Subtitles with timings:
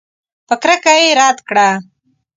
[0.47, 1.69] په کرکه یې رد کړه.